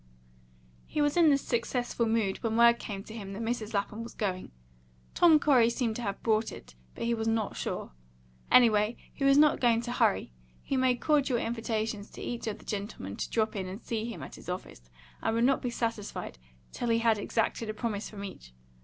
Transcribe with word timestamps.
He 0.87 0.99
was 0.99 1.15
in 1.15 1.29
this 1.29 1.43
successful 1.43 2.07
mood 2.07 2.41
when 2.41 2.57
word 2.57 2.79
came 2.79 3.03
to 3.03 3.13
him 3.13 3.33
that 3.33 3.41
Mrs. 3.43 3.75
Lapham 3.75 4.01
was 4.01 4.15
going; 4.15 4.49
Tom 5.13 5.39
Corey 5.39 5.69
seemed 5.69 5.95
to 5.97 6.01
have 6.01 6.23
brought 6.23 6.51
it, 6.51 6.73
but 6.95 7.03
he 7.03 7.13
was 7.13 7.27
not 7.27 7.55
sure. 7.55 7.91
Anyway, 8.51 8.97
he 9.13 9.23
was 9.23 9.37
not 9.37 9.59
going 9.59 9.79
to 9.81 9.91
hurry. 9.91 10.31
He 10.63 10.75
made 10.75 11.01
cordial 11.01 11.37
invitations 11.37 12.09
to 12.13 12.21
each 12.23 12.47
of 12.47 12.57
the 12.57 12.65
gentlemen 12.65 13.15
to 13.17 13.29
drop 13.29 13.55
in 13.55 13.67
and 13.67 13.79
see 13.79 14.05
him 14.11 14.23
at 14.23 14.33
his 14.33 14.49
office, 14.49 14.89
and 15.21 15.35
would 15.35 15.43
not 15.43 15.61
be 15.61 15.69
satisfied 15.69 16.39
till 16.71 16.89
he 16.89 16.97
had 16.97 17.19
exacted 17.19 17.69
a 17.69 17.73
promise 17.75 18.09
from 18.09 18.23
each. 18.23 18.53